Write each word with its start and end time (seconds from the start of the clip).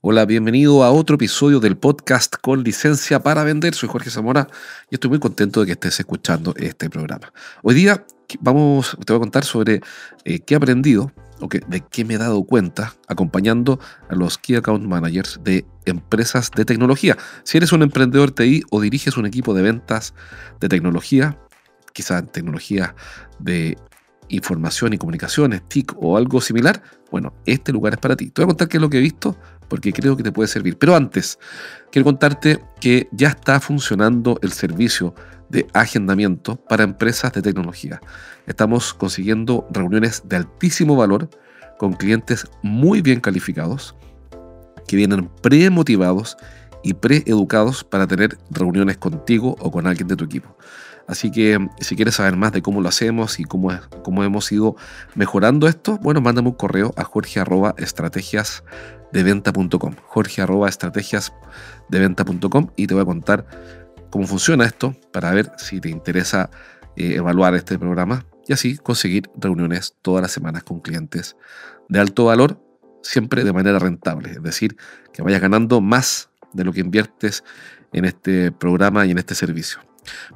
Hola, 0.00 0.26
bienvenido 0.26 0.84
a 0.84 0.92
otro 0.92 1.16
episodio 1.16 1.58
del 1.58 1.76
podcast 1.76 2.36
con 2.40 2.62
licencia 2.62 3.20
para 3.20 3.42
vender. 3.42 3.74
Soy 3.74 3.88
Jorge 3.88 4.10
Zamora 4.10 4.46
y 4.88 4.94
estoy 4.94 5.10
muy 5.10 5.18
contento 5.18 5.58
de 5.58 5.66
que 5.66 5.72
estés 5.72 5.98
escuchando 5.98 6.54
este 6.56 6.88
programa. 6.88 7.32
Hoy 7.64 7.74
día 7.74 8.06
vamos, 8.38 8.96
te 9.04 9.12
voy 9.12 9.16
a 9.16 9.20
contar 9.20 9.44
sobre 9.44 9.80
eh, 10.24 10.38
qué 10.38 10.54
he 10.54 10.56
aprendido 10.56 11.10
o 11.40 11.48
de 11.48 11.82
qué 11.90 12.04
me 12.04 12.14
he 12.14 12.18
dado 12.18 12.44
cuenta 12.44 12.94
acompañando 13.08 13.80
a 14.08 14.14
los 14.14 14.38
Key 14.38 14.54
Account 14.54 14.84
Managers 14.84 15.40
de 15.42 15.66
empresas 15.84 16.52
de 16.52 16.64
tecnología. 16.64 17.18
Si 17.42 17.56
eres 17.56 17.72
un 17.72 17.82
emprendedor 17.82 18.30
TI 18.30 18.62
o 18.70 18.80
diriges 18.80 19.16
un 19.16 19.26
equipo 19.26 19.52
de 19.52 19.62
ventas 19.62 20.14
de 20.60 20.68
tecnología, 20.68 21.36
quizá 21.92 22.22
tecnología 22.22 22.94
de 23.40 23.76
información 24.28 24.92
y 24.92 24.98
comunicaciones, 24.98 25.68
TIC 25.68 25.94
o 25.96 26.16
algo 26.16 26.40
similar, 26.40 26.82
bueno, 27.10 27.34
este 27.46 27.72
lugar 27.72 27.94
es 27.94 27.98
para 27.98 28.14
ti. 28.14 28.30
Te 28.30 28.42
voy 28.42 28.44
a 28.44 28.48
contar 28.48 28.68
qué 28.68 28.76
es 28.76 28.80
lo 28.80 28.90
que 28.90 28.98
he 28.98 29.00
visto 29.00 29.36
porque 29.68 29.92
creo 29.92 30.16
que 30.16 30.22
te 30.22 30.32
puede 30.32 30.48
servir. 30.48 30.78
Pero 30.78 30.96
antes, 30.96 31.38
quiero 31.92 32.04
contarte 32.04 32.62
que 32.80 33.08
ya 33.12 33.28
está 33.28 33.60
funcionando 33.60 34.38
el 34.42 34.52
servicio 34.52 35.14
de 35.48 35.66
agendamiento 35.72 36.56
para 36.56 36.84
empresas 36.84 37.32
de 37.32 37.42
tecnología. 37.42 38.00
Estamos 38.46 38.94
consiguiendo 38.94 39.66
reuniones 39.70 40.22
de 40.24 40.36
altísimo 40.36 40.96
valor 40.96 41.28
con 41.78 41.92
clientes 41.92 42.46
muy 42.62 43.02
bien 43.02 43.20
calificados 43.20 43.94
que 44.86 44.96
vienen 44.96 45.28
pre-motivados 45.42 46.36
y 46.82 46.94
pre-educados 46.94 47.84
para 47.84 48.06
tener 48.06 48.38
reuniones 48.50 48.96
contigo 48.96 49.56
o 49.60 49.70
con 49.70 49.86
alguien 49.86 50.08
de 50.08 50.16
tu 50.16 50.24
equipo. 50.24 50.56
Así 51.08 51.30
que 51.30 51.58
si 51.80 51.96
quieres 51.96 52.16
saber 52.16 52.36
más 52.36 52.52
de 52.52 52.60
cómo 52.60 52.82
lo 52.82 52.88
hacemos 52.88 53.40
y 53.40 53.44
cómo, 53.44 53.70
cómo 54.04 54.22
hemos 54.24 54.52
ido 54.52 54.76
mejorando 55.14 55.66
esto, 55.66 55.98
bueno, 56.02 56.20
mándame 56.20 56.50
un 56.50 56.54
correo 56.54 56.92
a 56.96 57.04
jorge 57.04 57.40
arroba 57.40 57.74
estrategias. 57.78 58.62
Jorge 60.06 60.42
arroba 60.42 60.68
estrategias 60.68 61.32
y 62.76 62.86
te 62.86 62.94
voy 62.94 63.02
a 63.02 63.06
contar 63.06 63.46
cómo 64.10 64.26
funciona 64.26 64.66
esto 64.66 64.94
para 65.10 65.32
ver 65.32 65.50
si 65.56 65.80
te 65.80 65.88
interesa 65.88 66.50
eh, 66.96 67.14
evaluar 67.14 67.54
este 67.54 67.78
programa 67.78 68.26
y 68.46 68.52
así 68.52 68.76
conseguir 68.76 69.30
reuniones 69.34 69.94
todas 70.02 70.20
las 70.20 70.32
semanas 70.32 70.62
con 70.62 70.80
clientes 70.80 71.36
de 71.88 72.00
alto 72.00 72.26
valor, 72.26 72.62
siempre 73.02 73.44
de 73.44 73.52
manera 73.54 73.78
rentable, 73.78 74.32
es 74.32 74.42
decir, 74.42 74.76
que 75.12 75.22
vayas 75.22 75.40
ganando 75.40 75.80
más 75.80 76.28
de 76.52 76.64
lo 76.64 76.72
que 76.72 76.80
inviertes 76.80 77.44
en 77.94 78.04
este 78.04 78.52
programa 78.52 79.06
y 79.06 79.12
en 79.12 79.18
este 79.18 79.34
servicio. 79.34 79.87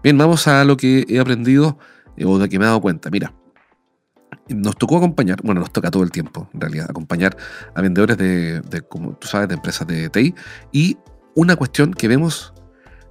Bien, 0.02 0.16
vamos 0.18 0.46
a 0.48 0.64
lo 0.64 0.76
que 0.76 1.04
he 1.08 1.18
aprendido 1.18 1.78
eh, 2.16 2.24
o 2.24 2.38
de 2.38 2.48
que 2.48 2.58
me 2.58 2.64
he 2.64 2.68
dado 2.68 2.80
cuenta. 2.80 3.10
Mira, 3.10 3.32
nos 4.48 4.76
tocó 4.76 4.96
acompañar, 4.96 5.40
bueno, 5.42 5.60
nos 5.60 5.72
toca 5.72 5.90
todo 5.90 6.02
el 6.02 6.10
tiempo, 6.10 6.48
en 6.52 6.60
realidad, 6.60 6.86
acompañar 6.88 7.36
a 7.74 7.80
vendedores 7.80 8.16
de, 8.16 8.82
como 8.88 9.14
tú 9.14 9.28
sabes, 9.28 9.48
de 9.48 9.54
empresas 9.54 9.86
de 9.86 10.08
TI. 10.10 10.34
Y 10.72 10.96
una 11.34 11.56
cuestión 11.56 11.94
que 11.94 12.08
vemos 12.08 12.52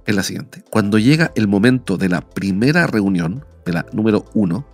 es 0.06 0.14
la 0.14 0.22
siguiente. 0.22 0.62
Cuando 0.70 0.98
llega 0.98 1.32
el 1.34 1.48
momento 1.48 1.96
de 1.96 2.08
la 2.08 2.20
primera 2.20 2.86
reunión, 2.86 3.44
de 3.64 3.72
la 3.72 3.86
número 3.92 4.24
uno, 4.34 4.66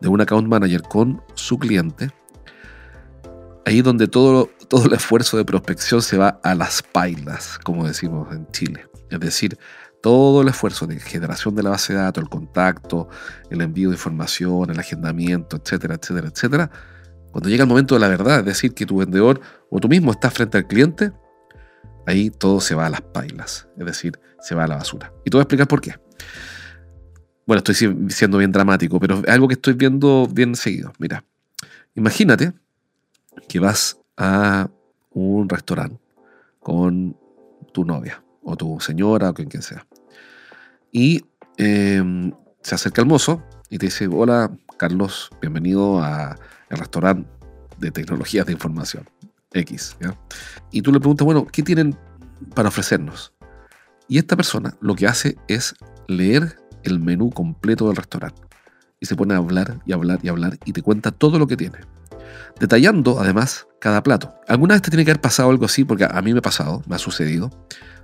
de 0.00 0.08
un 0.08 0.20
account 0.20 0.48
manager 0.48 0.82
con 0.82 1.22
su 1.34 1.58
cliente, 1.58 2.10
ahí 3.66 3.82
donde 3.82 4.08
todo, 4.08 4.48
todo 4.68 4.86
el 4.86 4.94
esfuerzo 4.94 5.36
de 5.36 5.44
prospección 5.44 6.02
se 6.02 6.16
va 6.16 6.40
a 6.42 6.54
las 6.54 6.82
pailas, 6.82 7.58
como 7.62 7.86
decimos 7.86 8.34
en 8.34 8.46
Chile. 8.50 8.86
Es 9.10 9.20
decir, 9.20 9.58
todo 10.02 10.42
el 10.42 10.48
esfuerzo 10.48 10.86
de 10.86 10.98
generación 10.98 11.54
de 11.54 11.62
la 11.62 11.70
base 11.70 11.92
de 11.92 12.00
datos, 12.00 12.22
el 12.22 12.30
contacto, 12.30 13.08
el 13.50 13.60
envío 13.60 13.90
de 13.90 13.94
información, 13.94 14.70
el 14.70 14.78
agendamiento, 14.78 15.56
etcétera, 15.56 15.96
etcétera, 15.96 16.28
etcétera, 16.28 16.70
cuando 17.30 17.48
llega 17.48 17.64
el 17.64 17.68
momento 17.68 17.94
de 17.94 18.00
la 18.00 18.08
verdad, 18.08 18.40
es 18.40 18.44
decir, 18.44 18.74
que 18.74 18.86
tu 18.86 18.98
vendedor 18.98 19.40
o 19.70 19.78
tú 19.78 19.88
mismo 19.88 20.10
estás 20.10 20.34
frente 20.34 20.58
al 20.58 20.66
cliente, 20.66 21.12
ahí 22.06 22.30
todo 22.30 22.60
se 22.60 22.74
va 22.74 22.86
a 22.86 22.90
las 22.90 23.02
pailas, 23.02 23.68
es 23.78 23.86
decir, 23.86 24.18
se 24.40 24.54
va 24.54 24.64
a 24.64 24.66
la 24.66 24.76
basura. 24.76 25.12
Y 25.24 25.30
te 25.30 25.36
voy 25.36 25.40
a 25.40 25.42
explicar 25.42 25.68
por 25.68 25.80
qué. 25.80 25.94
Bueno, 27.46 27.58
estoy 27.58 27.74
siendo 28.10 28.38
bien 28.38 28.52
dramático, 28.52 28.98
pero 29.00 29.18
es 29.18 29.28
algo 29.28 29.48
que 29.48 29.54
estoy 29.54 29.74
viendo 29.74 30.26
bien 30.30 30.54
seguido. 30.54 30.92
Mira, 30.98 31.24
imagínate 31.94 32.52
que 33.48 33.58
vas 33.58 33.98
a 34.16 34.68
un 35.10 35.48
restaurante 35.48 36.00
con 36.60 37.16
tu 37.72 37.84
novia 37.84 38.22
o 38.42 38.56
tu 38.56 38.78
señora 38.80 39.30
o 39.30 39.34
quien, 39.34 39.48
quien 39.48 39.62
sea. 39.62 39.86
Y 40.92 41.24
em, 41.56 42.32
se 42.62 42.74
acerca 42.74 43.02
el 43.02 43.08
mozo 43.08 43.42
y 43.68 43.78
te 43.78 43.86
dice, 43.86 44.08
hola 44.08 44.50
Carlos, 44.76 45.30
bienvenido 45.40 46.02
al 46.02 46.36
restaurante 46.70 47.28
de 47.78 47.90
tecnologías 47.90 48.46
de 48.46 48.52
información 48.52 49.08
X. 49.52 49.96
Y 50.70 50.82
tú 50.82 50.92
le 50.92 51.00
preguntas, 51.00 51.24
bueno, 51.24 51.46
¿qué 51.46 51.62
tienen 51.62 51.96
para 52.54 52.68
ofrecernos? 52.68 53.32
Y 54.08 54.18
esta 54.18 54.36
persona 54.36 54.76
lo 54.80 54.94
que 54.94 55.06
hace 55.06 55.36
es 55.48 55.74
leer 56.08 56.56
el 56.82 56.98
menú 56.98 57.30
completo 57.30 57.86
del 57.86 57.96
restaurante. 57.96 58.42
Y 59.00 59.06
se 59.06 59.16
pone 59.16 59.34
a 59.34 59.38
hablar 59.38 59.80
y 59.86 59.92
hablar 59.92 60.18
y 60.22 60.28
hablar 60.28 60.58
y 60.64 60.72
te 60.72 60.82
cuenta 60.82 61.10
todo 61.10 61.38
lo 61.38 61.46
que 61.46 61.56
tiene. 61.56 61.78
Detallando 62.58 63.20
además 63.20 63.66
cada 63.80 64.02
plato. 64.02 64.34
Alguna 64.48 64.74
vez 64.74 64.82
te 64.82 64.90
tiene 64.90 65.04
que 65.04 65.12
haber 65.12 65.20
pasado 65.20 65.50
algo 65.50 65.64
así, 65.64 65.84
porque 65.84 66.04
a 66.04 66.22
mí 66.22 66.32
me 66.32 66.40
ha 66.40 66.42
pasado, 66.42 66.82
me 66.86 66.96
ha 66.96 66.98
sucedido, 66.98 67.50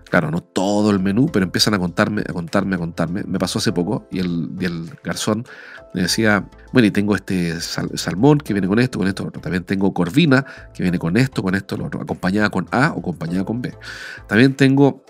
Claro, 0.09 0.31
no 0.31 0.41
todo 0.41 0.93
el 0.93 1.01
menú, 1.01 1.27
pero 1.33 1.45
empiezan 1.45 1.75
a 1.75 1.79
contarme, 1.81 2.23
a 2.23 2.33
contarme, 2.33 2.77
a 2.77 2.79
contarme. 2.79 3.25
Me 3.25 3.41
pasó 3.41 3.59
hace 3.59 3.73
poco 3.73 4.07
y 4.13 4.21
el, 4.21 4.91
garzón 5.03 5.45
me 5.95 6.03
decía, 6.03 6.49
bueno, 6.73 6.87
y 6.87 6.93
tengo 6.93 7.17
este 7.17 7.61
salmón 7.61 8.39
que 8.39 8.53
viene 8.53 8.69
con 8.69 8.79
esto, 8.79 8.99
con 8.99 9.09
esto, 9.09 9.31
También 9.33 9.65
tengo 9.65 9.93
corvina 9.93 10.45
que 10.73 10.85
viene 10.85 10.99
con 10.99 11.17
esto, 11.17 11.43
con 11.43 11.57
esto, 11.57 11.77
lo 11.77 11.87
otro, 11.87 12.01
acompañada 12.01 12.51
con 12.51 12.69
A 12.71 12.93
o 12.93 13.01
acompañada 13.01 13.45
con 13.45 13.61
B. 13.63 13.75
También 14.29 14.55
tengo 14.55 15.05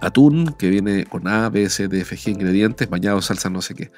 atún 0.00 0.54
que 0.58 0.70
viene 0.70 1.04
con 1.04 1.28
A, 1.28 1.50
B, 1.50 1.68
C, 1.68 1.88
D, 1.88 2.00
F, 2.00 2.16
G 2.16 2.30
ingredientes, 2.30 2.88
bañado, 2.88 3.20
salsa, 3.20 3.50
no 3.50 3.60
sé 3.60 3.74
qué. 3.74 3.90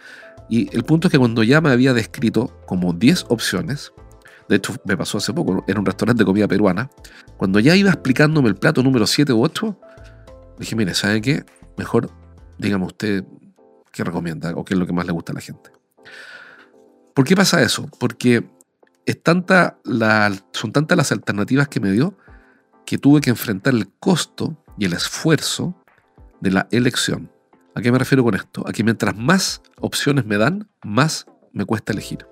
Y 0.48 0.75
el 0.75 0.83
punto 0.83 1.06
es 1.06 1.12
que 1.12 1.19
cuando 1.19 1.44
ya 1.44 1.60
me 1.60 1.71
había 1.71 1.93
descrito 1.93 2.53
como 2.66 2.93
10 2.93 3.27
opciones, 3.28 3.93
de 4.49 4.57
hecho 4.57 4.75
me 4.84 4.97
pasó 4.97 5.19
hace 5.19 5.33
poco, 5.33 5.65
en 5.67 5.79
un 5.79 5.87
restaurante 5.87 6.23
de 6.23 6.27
comida 6.27 6.49
peruana, 6.49 6.91
cuando 7.37 7.59
ya 7.61 7.75
iba 7.75 7.91
explicándome 7.91 8.49
el 8.49 8.57
plato 8.57 8.83
número 8.83 9.07
7 9.07 9.33
u 9.33 9.43
8, 9.43 9.81
Dije, 10.59 10.75
mire, 10.77 10.95
¿sabe 10.95 11.21
qué? 11.21 11.45
Mejor 11.77 12.11
dígame 12.59 12.87
usted 12.87 13.25
qué 13.93 14.05
recomienda 14.05 14.53
o 14.55 14.65
qué 14.65 14.75
es 14.75 14.81
lo 14.81 14.87
que 14.87 14.93
más 14.93 15.07
le 15.07 15.12
gusta 15.12 15.33
a 15.33 15.34
la 15.34 15.41
gente. 15.41 15.71
¿Por 17.15 17.25
qué 17.25 17.37
pasa 17.37 17.62
eso? 17.62 17.89
Porque 17.99 18.49
son 19.07 20.73
tantas 20.73 20.97
las 20.97 21.13
alternativas 21.13 21.69
que 21.69 21.81
me 21.81 21.93
dio 21.93 22.17
que 22.84 22.99
tuve 22.99 23.21
que 23.21 23.31
enfrentar 23.31 23.75
el 23.75 23.89
costo 24.01 24.57
y 24.78 24.84
el 24.84 24.93
esfuerzo 24.93 25.75
de 26.41 26.51
la 26.53 26.69
elección. 26.71 27.31
¿A 27.75 27.83
qué 27.83 27.93
me 27.93 27.99
refiero 27.99 28.25
con 28.25 28.34
esto? 28.34 28.67
A 28.67 28.73
que 28.73 28.84
mientras 28.84 29.17
más 29.17 29.61
opciones 29.81 30.25
me 30.25 30.39
dan, 30.39 30.69
más 30.83 31.27
me 31.53 31.65
cuesta 31.65 31.93
elegir. 31.93 32.27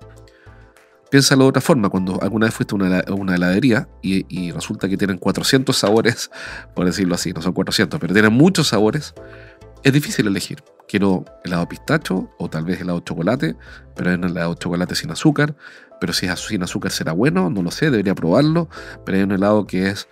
Piénsalo 1.09 1.43
de 1.43 1.49
otra 1.49 1.61
forma, 1.61 1.89
cuando 1.89 2.19
alguna 2.21 2.47
vez 2.47 2.55
fuiste 2.55 2.73
a 2.73 3.13
una, 3.13 3.35
heladería 3.35 3.87
y, 4.01 4.51
resulta 4.51 4.89
que 4.89 4.97
tienen 4.97 5.17
400 5.17 5.75
sabores, 5.75 6.31
por 6.75 6.85
decirlo 6.85 7.15
así, 7.15 7.31
no 7.31 7.41
son 7.41 7.53
400, 7.53 7.99
pero 7.99 8.13
tienen 8.13 8.33
muchos 8.33 8.69
sabores, 8.69 9.13
es 9.83 9.93
difícil 9.93 10.27
elegir. 10.27 10.63
Quiero 10.87 11.25
helado 11.43 11.67
pistacho 11.67 12.29
o 12.39 12.49
tal 12.49 12.65
vez 12.65 12.81
helado 12.81 12.99
chocolate, 13.01 13.55
pero 13.95 14.09
hay 14.09 14.15
un 14.15 14.23
helado 14.25 14.55
chocolate 14.55 14.95
sin 14.95 15.11
azúcar, 15.11 15.55
pero 15.99 16.11
si 16.11 16.25
es 16.25 16.39
sin 16.39 16.63
azúcar 16.63 16.91
será 16.91 17.11
bueno, 17.11 17.49
no 17.49 17.61
lo 17.61 17.71
sé, 17.71 17.91
debería 17.91 18.15
probarlo, 18.15 18.67
pero 19.05 19.17
hay 19.17 19.23
un 19.23 19.31
helado 19.31 19.67
que 19.67 19.89
es 19.89 20.07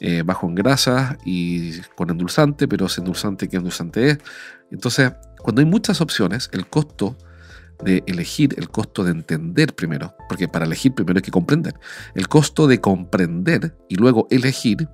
eh, 0.00 0.22
bajo 0.24 0.46
en 0.46 0.54
grasa 0.54 1.18
y 1.24 1.80
con 1.96 2.10
endulzante, 2.10 2.68
pero 2.68 2.86
ese 2.86 3.00
endulzante, 3.00 3.48
¿qué 3.48 3.56
endulzante 3.56 4.10
es? 4.10 4.18
Entonces, 4.70 5.12
cuando 5.42 5.60
hay 5.60 5.66
muchas 5.66 6.00
opciones, 6.00 6.48
el 6.52 6.66
costo 6.66 7.16
de 7.82 8.02
elegir, 8.06 8.54
el 8.58 8.70
costo 8.70 9.04
de 9.04 9.12
entender 9.12 9.74
primero, 9.74 10.14
porque 10.28 10.48
para 10.48 10.64
elegir 10.64 10.94
primero 10.94 11.18
hay 11.18 11.22
que 11.22 11.30
comprender. 11.30 11.74
El 12.14 12.28
costo 12.28 12.66
de 12.66 12.80
comprender 12.80 13.76
y 13.88 13.96
luego 13.96 14.26
elegir, 14.30 14.88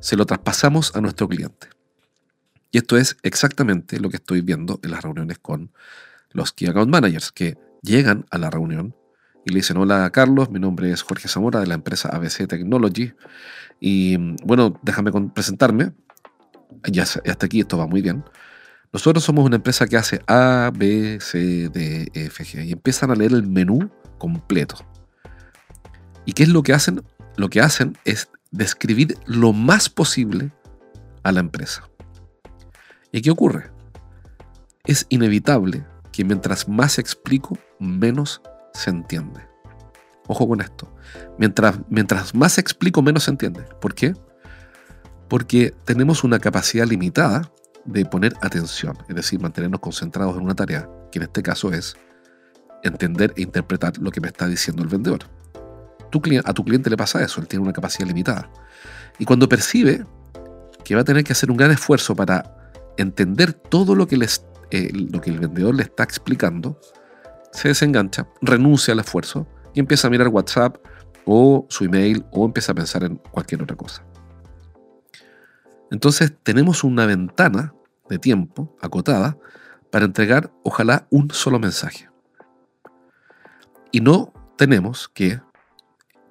se 0.00 0.16
lo 0.16 0.26
traspasamos 0.26 0.94
a 0.94 1.00
nuestro 1.00 1.28
cliente. 1.28 1.68
Y 2.70 2.78
esto 2.78 2.96
es 2.96 3.16
exactamente 3.22 4.00
lo 4.00 4.10
que 4.10 4.16
estoy 4.16 4.40
viendo 4.40 4.80
en 4.82 4.90
las 4.90 5.02
reuniones 5.02 5.38
con 5.38 5.72
los 6.32 6.52
Key 6.52 6.68
Account 6.68 6.90
Managers, 6.90 7.32
que 7.32 7.56
llegan 7.82 8.26
a 8.30 8.38
la 8.38 8.50
reunión 8.50 8.94
y 9.44 9.50
le 9.50 9.56
dicen, 9.56 9.76
hola 9.76 10.10
Carlos, 10.10 10.50
mi 10.50 10.58
nombre 10.58 10.90
es 10.90 11.02
Jorge 11.02 11.28
Zamora 11.28 11.60
de 11.60 11.66
la 11.68 11.74
empresa 11.74 12.08
ABC 12.08 12.48
Technology. 12.48 13.14
Y 13.78 14.16
bueno, 14.44 14.78
déjame 14.82 15.12
presentarme. 15.30 15.92
ya 16.90 17.04
hasta 17.04 17.46
aquí 17.46 17.60
esto 17.60 17.78
va 17.78 17.86
muy 17.86 18.02
bien. 18.02 18.24
Nosotros 18.92 19.24
somos 19.24 19.44
una 19.44 19.56
empresa 19.56 19.86
que 19.86 19.96
hace 19.96 20.22
A, 20.26 20.70
B, 20.74 21.18
C, 21.20 21.68
D, 21.68 22.10
E, 22.14 22.26
F, 22.26 22.44
G 22.44 22.66
y 22.66 22.72
empiezan 22.72 23.10
a 23.10 23.14
leer 23.14 23.32
el 23.32 23.46
menú 23.46 23.90
completo. 24.18 24.76
¿Y 26.24 26.32
qué 26.32 26.44
es 26.44 26.48
lo 26.48 26.62
que 26.62 26.72
hacen? 26.72 27.02
Lo 27.36 27.50
que 27.50 27.60
hacen 27.60 27.96
es 28.04 28.28
describir 28.50 29.18
lo 29.26 29.52
más 29.52 29.88
posible 29.88 30.52
a 31.22 31.32
la 31.32 31.40
empresa. 31.40 31.88
¿Y 33.12 33.20
qué 33.20 33.30
ocurre? 33.30 33.70
Es 34.84 35.06
inevitable 35.08 35.84
que 36.12 36.24
mientras 36.24 36.68
más 36.68 36.98
explico, 36.98 37.58
menos 37.78 38.40
se 38.72 38.90
entiende. 38.90 39.40
Ojo 40.26 40.48
con 40.48 40.60
esto. 40.60 40.92
Mientras, 41.38 41.78
mientras 41.88 42.34
más 42.34 42.58
explico, 42.58 43.02
menos 43.02 43.24
se 43.24 43.30
entiende. 43.30 43.62
¿Por 43.80 43.94
qué? 43.94 44.14
Porque 45.28 45.74
tenemos 45.84 46.24
una 46.24 46.38
capacidad 46.38 46.86
limitada 46.86 47.52
de 47.86 48.04
poner 48.04 48.34
atención, 48.42 48.96
es 49.08 49.14
decir, 49.14 49.40
mantenernos 49.40 49.80
concentrados 49.80 50.36
en 50.36 50.42
una 50.42 50.54
tarea, 50.54 50.88
que 51.10 51.18
en 51.18 51.24
este 51.24 51.42
caso 51.42 51.72
es 51.72 51.96
entender 52.82 53.32
e 53.36 53.42
interpretar 53.42 53.98
lo 53.98 54.10
que 54.10 54.20
me 54.20 54.28
está 54.28 54.46
diciendo 54.46 54.82
el 54.82 54.88
vendedor. 54.88 55.24
a 56.44 56.52
tu 56.52 56.64
cliente 56.64 56.90
le 56.90 56.96
pasa 56.96 57.22
eso, 57.22 57.40
él 57.40 57.48
tiene 57.48 57.62
una 57.62 57.72
capacidad 57.72 58.06
limitada. 58.06 58.50
Y 59.18 59.24
cuando 59.24 59.48
percibe 59.48 60.06
que 60.84 60.94
va 60.94 61.00
a 61.02 61.04
tener 61.04 61.24
que 61.24 61.32
hacer 61.32 61.50
un 61.50 61.56
gran 61.56 61.70
esfuerzo 61.70 62.14
para 62.14 62.72
entender 62.96 63.52
todo 63.52 63.94
lo 63.94 64.06
que, 64.06 64.16
les, 64.16 64.44
eh, 64.70 64.90
lo 64.92 65.20
que 65.20 65.30
el 65.30 65.38
vendedor 65.38 65.74
le 65.74 65.82
está 65.82 66.04
explicando, 66.04 66.80
se 67.52 67.68
desengancha, 67.68 68.28
renuncia 68.40 68.92
al 68.92 69.00
esfuerzo 69.00 69.46
y 69.74 69.80
empieza 69.80 70.08
a 70.08 70.10
mirar 70.10 70.28
WhatsApp 70.28 70.76
o 71.24 71.66
su 71.68 71.84
email 71.84 72.24
o 72.30 72.44
empieza 72.44 72.72
a 72.72 72.74
pensar 72.74 73.04
en 73.04 73.16
cualquier 73.16 73.62
otra 73.62 73.76
cosa. 73.76 74.04
Entonces 75.90 76.32
tenemos 76.42 76.84
una 76.84 77.06
ventana 77.06 77.74
de 78.08 78.18
tiempo 78.18 78.76
acotada 78.80 79.36
para 79.90 80.04
entregar 80.04 80.52
ojalá 80.62 81.06
un 81.10 81.30
solo 81.30 81.58
mensaje. 81.58 82.08
Y 83.92 84.00
no 84.00 84.32
tenemos 84.56 85.08
que 85.08 85.40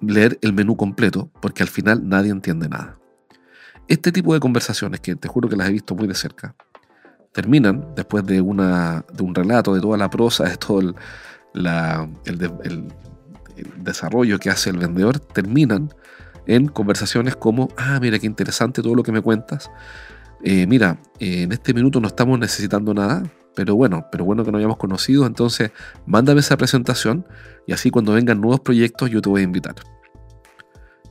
leer 0.00 0.38
el 0.42 0.52
menú 0.52 0.76
completo 0.76 1.30
porque 1.40 1.62
al 1.62 1.68
final 1.68 2.08
nadie 2.08 2.30
entiende 2.30 2.68
nada. 2.68 2.98
Este 3.88 4.12
tipo 4.12 4.34
de 4.34 4.40
conversaciones, 4.40 5.00
que 5.00 5.16
te 5.16 5.28
juro 5.28 5.48
que 5.48 5.56
las 5.56 5.68
he 5.68 5.72
visto 5.72 5.94
muy 5.94 6.06
de 6.06 6.14
cerca, 6.14 6.54
terminan 7.32 7.94
después 7.94 8.24
de, 8.24 8.40
una, 8.40 9.04
de 9.12 9.22
un 9.22 9.34
relato 9.34 9.74
de 9.74 9.80
toda 9.80 9.96
la 9.96 10.10
prosa, 10.10 10.44
de 10.44 10.56
todo 10.56 10.80
el, 10.80 10.94
el 11.54 12.88
desarrollo 13.78 14.38
que 14.38 14.50
hace 14.50 14.70
el 14.70 14.78
vendedor, 14.78 15.20
terminan 15.20 15.90
en 16.46 16.68
conversaciones 16.68 17.36
como, 17.36 17.68
ah, 17.76 17.98
mira 18.00 18.18
qué 18.18 18.26
interesante 18.26 18.82
todo 18.82 18.94
lo 18.94 19.02
que 19.02 19.12
me 19.12 19.20
cuentas. 19.20 19.70
Eh, 20.42 20.66
mira, 20.66 20.98
eh, 21.18 21.42
en 21.42 21.52
este 21.52 21.74
minuto 21.74 22.00
no 22.00 22.08
estamos 22.08 22.38
necesitando 22.38 22.94
nada, 22.94 23.22
pero 23.54 23.74
bueno, 23.74 24.06
pero 24.12 24.24
bueno 24.24 24.44
que 24.44 24.52
nos 24.52 24.58
hayamos 24.58 24.76
conocido, 24.76 25.26
entonces 25.26 25.72
mándame 26.04 26.40
esa 26.40 26.56
presentación 26.56 27.26
y 27.66 27.72
así 27.72 27.90
cuando 27.90 28.12
vengan 28.12 28.40
nuevos 28.40 28.60
proyectos 28.60 29.10
yo 29.10 29.20
te 29.20 29.28
voy 29.28 29.40
a 29.40 29.44
invitar. 29.44 29.74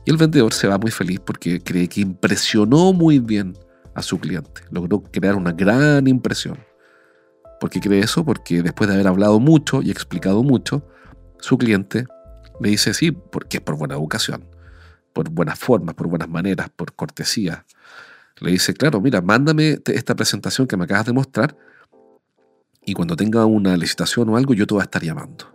Y 0.04 0.10
el 0.10 0.16
vendedor 0.16 0.54
se 0.54 0.68
va 0.68 0.78
muy 0.78 0.92
feliz 0.92 1.18
porque 1.20 1.60
cree 1.60 1.88
que 1.88 2.00
impresionó 2.00 2.92
muy 2.92 3.18
bien 3.18 3.54
a 3.94 4.02
su 4.02 4.18
cliente, 4.18 4.62
logró 4.70 5.02
crear 5.02 5.34
una 5.34 5.52
gran 5.52 6.06
impresión. 6.06 6.58
¿Por 7.58 7.70
qué 7.70 7.80
cree 7.80 8.00
eso? 8.00 8.24
Porque 8.24 8.62
después 8.62 8.88
de 8.88 8.94
haber 8.94 9.08
hablado 9.08 9.40
mucho 9.40 9.82
y 9.82 9.90
explicado 9.90 10.42
mucho, 10.42 10.86
su 11.40 11.58
cliente 11.58 12.06
le 12.60 12.70
dice 12.70 12.94
sí, 12.94 13.10
porque 13.10 13.56
es 13.56 13.62
por 13.62 13.76
buena 13.76 13.94
educación 13.94 14.55
por 15.16 15.30
buenas 15.30 15.58
formas, 15.58 15.94
por 15.94 16.08
buenas 16.08 16.28
maneras, 16.28 16.68
por 16.76 16.92
cortesía. 16.92 17.64
Le 18.38 18.50
dice, 18.50 18.74
claro, 18.74 19.00
mira, 19.00 19.22
mándame 19.22 19.78
esta 19.86 20.14
presentación 20.14 20.66
que 20.66 20.76
me 20.76 20.84
acabas 20.84 21.06
de 21.06 21.14
mostrar 21.14 21.56
y 22.84 22.92
cuando 22.92 23.16
tenga 23.16 23.46
una 23.46 23.78
licitación 23.78 24.28
o 24.28 24.36
algo 24.36 24.52
yo 24.52 24.66
te 24.66 24.74
voy 24.74 24.82
a 24.82 24.84
estar 24.84 25.02
llamando. 25.02 25.46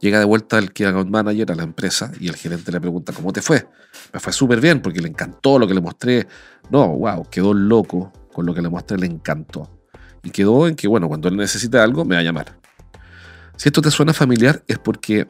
Llega 0.00 0.20
de 0.20 0.24
vuelta 0.24 0.58
el 0.58 0.72
Key 0.72 0.86
Account 0.86 1.10
Manager 1.10 1.50
a 1.50 1.56
la 1.56 1.64
empresa 1.64 2.12
y 2.20 2.28
el 2.28 2.36
gerente 2.36 2.70
le 2.70 2.80
pregunta, 2.80 3.12
¿cómo 3.12 3.32
te 3.32 3.42
fue? 3.42 3.66
Me 4.12 4.20
fue 4.20 4.32
súper 4.32 4.60
bien 4.60 4.80
porque 4.80 5.00
le 5.00 5.08
encantó 5.08 5.58
lo 5.58 5.66
que 5.66 5.74
le 5.74 5.80
mostré. 5.80 6.28
No, 6.70 6.86
wow, 6.86 7.28
quedó 7.28 7.52
loco 7.52 8.12
con 8.32 8.46
lo 8.46 8.54
que 8.54 8.62
le 8.62 8.68
mostré, 8.68 8.96
le 8.96 9.06
encantó. 9.06 9.68
Y 10.22 10.30
quedó 10.30 10.68
en 10.68 10.76
que, 10.76 10.86
bueno, 10.86 11.08
cuando 11.08 11.26
él 11.28 11.36
necesite 11.36 11.78
algo, 11.78 12.04
me 12.04 12.14
va 12.14 12.20
a 12.20 12.24
llamar. 12.24 12.60
Si 13.56 13.70
esto 13.70 13.82
te 13.82 13.90
suena 13.90 14.14
familiar 14.14 14.62
es 14.68 14.78
porque 14.78 15.26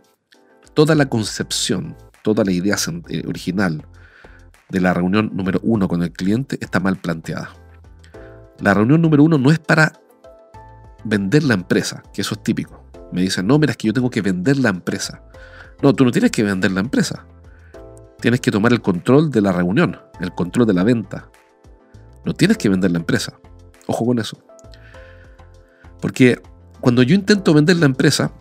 toda 0.74 0.94
la 0.94 1.08
concepción 1.08 1.96
toda 2.22 2.44
la 2.44 2.52
idea 2.52 2.76
eh, 3.08 3.24
original 3.26 3.86
de 4.68 4.80
la 4.80 4.94
reunión 4.94 5.30
número 5.34 5.60
uno 5.62 5.88
con 5.88 6.02
el 6.02 6.12
cliente 6.12 6.58
está 6.60 6.80
mal 6.80 6.96
planteada. 6.96 7.50
La 8.60 8.74
reunión 8.74 9.00
número 9.00 9.22
uno 9.22 9.38
no 9.38 9.50
es 9.50 9.58
para 9.58 9.92
vender 11.04 11.44
la 11.44 11.54
empresa, 11.54 12.02
que 12.12 12.22
eso 12.22 12.34
es 12.34 12.42
típico. 12.42 12.84
Me 13.12 13.22
dicen, 13.22 13.46
no, 13.46 13.58
mira, 13.58 13.70
es 13.70 13.76
que 13.76 13.86
yo 13.86 13.92
tengo 13.92 14.10
que 14.10 14.20
vender 14.20 14.58
la 14.58 14.68
empresa. 14.68 15.22
No, 15.82 15.94
tú 15.94 16.04
no 16.04 16.10
tienes 16.10 16.30
que 16.30 16.42
vender 16.42 16.72
la 16.72 16.80
empresa. 16.80 17.24
Tienes 18.20 18.40
que 18.40 18.50
tomar 18.50 18.72
el 18.72 18.82
control 18.82 19.30
de 19.30 19.40
la 19.40 19.52
reunión, 19.52 19.98
el 20.20 20.32
control 20.32 20.66
de 20.66 20.74
la 20.74 20.82
venta. 20.82 21.30
No 22.24 22.34
tienes 22.34 22.58
que 22.58 22.68
vender 22.68 22.90
la 22.90 22.98
empresa. 22.98 23.38
Ojo 23.86 24.04
con 24.04 24.18
eso. 24.18 24.38
Porque 26.00 26.40
cuando 26.80 27.02
yo 27.02 27.14
intento 27.14 27.54
vender 27.54 27.76
la 27.76 27.86
empresa, 27.86 28.32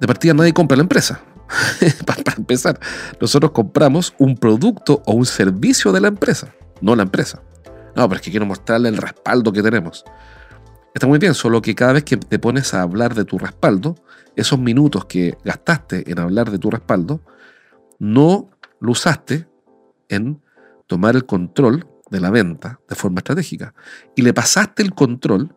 de 0.00 0.06
partida 0.06 0.34
nadie 0.34 0.52
compra 0.52 0.76
la 0.76 0.82
empresa. 0.82 1.20
para 2.06 2.34
empezar, 2.36 2.78
nosotros 3.20 3.52
compramos 3.52 4.14
un 4.18 4.36
producto 4.36 5.02
o 5.06 5.12
un 5.12 5.26
servicio 5.26 5.92
de 5.92 6.00
la 6.00 6.08
empresa, 6.08 6.54
no 6.80 6.94
la 6.96 7.02
empresa. 7.02 7.42
No, 7.96 8.08
pero 8.08 8.20
es 8.20 8.24
que 8.24 8.30
quiero 8.30 8.46
mostrarle 8.46 8.88
el 8.88 8.96
respaldo 8.96 9.52
que 9.52 9.62
tenemos. 9.62 10.04
Está 10.94 11.06
muy 11.06 11.18
bien, 11.18 11.34
solo 11.34 11.60
que 11.62 11.74
cada 11.74 11.92
vez 11.94 12.04
que 12.04 12.16
te 12.16 12.38
pones 12.38 12.74
a 12.74 12.82
hablar 12.82 13.14
de 13.14 13.24
tu 13.24 13.38
respaldo, 13.38 13.96
esos 14.36 14.58
minutos 14.58 15.04
que 15.04 15.36
gastaste 15.44 16.10
en 16.10 16.18
hablar 16.18 16.50
de 16.50 16.58
tu 16.58 16.70
respaldo, 16.70 17.20
no 17.98 18.50
lo 18.80 18.92
usaste 18.92 19.46
en 20.08 20.40
tomar 20.86 21.14
el 21.14 21.26
control 21.26 21.86
de 22.10 22.20
la 22.20 22.30
venta 22.30 22.80
de 22.88 22.94
forma 22.96 23.18
estratégica. 23.18 23.74
Y 24.16 24.22
le 24.22 24.34
pasaste 24.34 24.82
el 24.82 24.94
control 24.94 25.54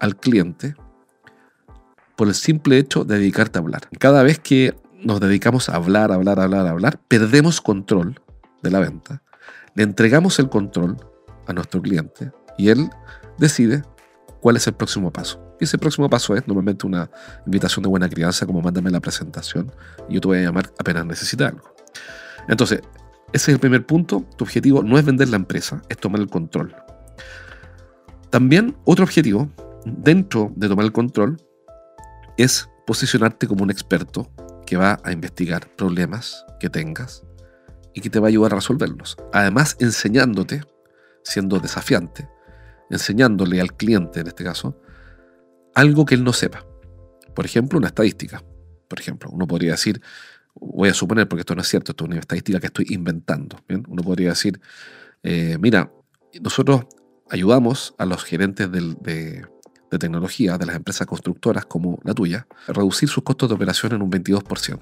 al 0.00 0.16
cliente 0.16 0.74
por 2.16 2.28
el 2.28 2.34
simple 2.34 2.78
hecho 2.78 3.04
de 3.04 3.18
dedicarte 3.18 3.58
a 3.58 3.62
hablar. 3.62 3.88
Cada 3.98 4.22
vez 4.22 4.38
que 4.38 4.74
nos 5.04 5.20
dedicamos 5.20 5.68
a 5.68 5.76
hablar, 5.76 6.12
hablar, 6.12 6.40
hablar, 6.40 6.66
hablar, 6.66 7.00
perdemos 7.08 7.60
control 7.60 8.20
de 8.62 8.70
la 8.70 8.80
venta, 8.80 9.22
le 9.74 9.82
entregamos 9.82 10.38
el 10.38 10.48
control 10.48 10.96
a 11.46 11.52
nuestro 11.52 11.82
cliente 11.82 12.30
y 12.56 12.68
él 12.68 12.90
decide 13.38 13.82
cuál 14.40 14.56
es 14.56 14.66
el 14.66 14.74
próximo 14.74 15.12
paso. 15.12 15.40
Y 15.60 15.64
ese 15.64 15.78
próximo 15.78 16.10
paso 16.10 16.34
es 16.34 16.46
normalmente 16.46 16.86
una 16.86 17.10
invitación 17.46 17.82
de 17.82 17.88
buena 17.88 18.08
crianza, 18.08 18.46
como 18.46 18.60
mándame 18.60 18.90
la 18.90 19.00
presentación 19.00 19.72
y 20.08 20.14
yo 20.14 20.20
te 20.20 20.28
voy 20.28 20.38
a 20.38 20.42
llamar 20.42 20.72
apenas 20.78 21.06
necesite 21.06 21.44
algo. 21.44 21.74
Entonces, 22.48 22.80
ese 23.32 23.50
es 23.50 23.54
el 23.54 23.60
primer 23.60 23.86
punto. 23.86 24.24
Tu 24.36 24.44
objetivo 24.44 24.82
no 24.82 24.98
es 24.98 25.04
vender 25.04 25.28
la 25.28 25.36
empresa, 25.36 25.80
es 25.88 25.96
tomar 25.96 26.20
el 26.20 26.28
control. 26.28 26.74
También 28.30 28.76
otro 28.84 29.04
objetivo 29.04 29.50
dentro 29.84 30.52
de 30.56 30.68
tomar 30.68 30.84
el 30.84 30.92
control 30.92 31.40
es 32.36 32.68
posicionarte 32.86 33.46
como 33.46 33.62
un 33.62 33.70
experto 33.70 34.28
que 34.72 34.78
va 34.78 34.98
a 35.04 35.12
investigar 35.12 35.68
problemas 35.76 36.46
que 36.58 36.70
tengas 36.70 37.22
y 37.92 38.00
que 38.00 38.08
te 38.08 38.18
va 38.18 38.28
a 38.28 38.30
ayudar 38.30 38.52
a 38.52 38.56
resolverlos. 38.56 39.18
Además, 39.30 39.76
enseñándote, 39.80 40.62
siendo 41.22 41.58
desafiante, 41.60 42.26
enseñándole 42.88 43.60
al 43.60 43.76
cliente, 43.76 44.20
en 44.20 44.28
este 44.28 44.44
caso, 44.44 44.80
algo 45.74 46.06
que 46.06 46.14
él 46.14 46.24
no 46.24 46.32
sepa. 46.32 46.64
Por 47.34 47.44
ejemplo, 47.44 47.78
una 47.78 47.88
estadística. 47.88 48.42
Por 48.88 48.98
ejemplo, 48.98 49.28
uno 49.30 49.46
podría 49.46 49.72
decir, 49.72 50.00
voy 50.54 50.88
a 50.88 50.94
suponer, 50.94 51.28
porque 51.28 51.40
esto 51.40 51.54
no 51.54 51.60
es 51.60 51.68
cierto, 51.68 51.92
esto 51.92 52.04
es 52.04 52.10
una 52.10 52.18
estadística 52.18 52.58
que 52.58 52.68
estoy 52.68 52.86
inventando. 52.88 53.58
Uno 53.68 54.02
podría 54.02 54.30
decir, 54.30 54.58
eh, 55.22 55.58
mira, 55.60 55.92
nosotros 56.40 56.86
ayudamos 57.28 57.94
a 57.98 58.06
los 58.06 58.24
gerentes 58.24 58.72
de, 58.72 59.46
de 59.92 59.98
tecnología 59.98 60.58
de 60.58 60.66
las 60.66 60.74
empresas 60.74 61.06
constructoras 61.06 61.66
como 61.66 62.00
la 62.02 62.14
tuya, 62.14 62.46
reducir 62.66 63.08
sus 63.08 63.22
costos 63.22 63.50
de 63.50 63.54
operación 63.54 63.92
en 63.92 64.02
un 64.02 64.10
22%. 64.10 64.80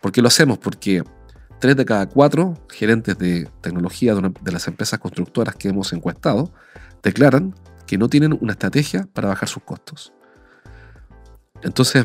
¿Por 0.00 0.12
qué 0.12 0.20
lo 0.20 0.28
hacemos? 0.28 0.58
Porque 0.58 1.02
3 1.60 1.76
de 1.76 1.84
cada 1.84 2.06
4 2.06 2.66
gerentes 2.70 3.16
de 3.18 3.48
tecnología 3.62 4.14
de, 4.14 4.52
las 4.52 4.68
empresas 4.68 4.98
constructoras 4.98 5.56
que 5.56 5.68
hemos 5.68 5.92
encuestado 5.92 6.52
declaran 7.02 7.54
que 7.86 7.96
no 7.96 8.08
tienen 8.08 8.36
una 8.40 8.52
estrategia 8.52 9.08
para 9.12 9.28
bajar 9.28 9.48
sus 9.48 9.62
costos. 9.62 10.12
Entonces, 11.62 12.04